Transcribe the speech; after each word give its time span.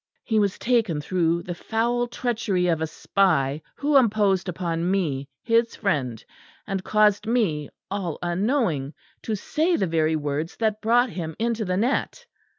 "He 0.23 0.39
was 0.39 0.57
taken 0.57 0.99
through 0.99 1.43
the 1.43 1.53
foul 1.53 2.07
treachery 2.07 2.65
of 2.65 2.81
a 2.81 2.87
spy, 2.87 3.61
who 3.75 3.97
imposed 3.97 4.49
upon 4.49 4.89
me, 4.89 5.27
his 5.43 5.75
friend, 5.75 6.25
and 6.65 6.83
caused 6.83 7.27
me 7.27 7.69
all 7.91 8.17
unknowing 8.23 8.95
to 9.21 9.35
say 9.35 9.75
the 9.75 9.85
very 9.85 10.15
words 10.15 10.55
that 10.57 10.81
brought 10.81 11.11
him 11.11 11.35
into 11.37 11.65
the 11.65 11.77
net." 11.77 12.25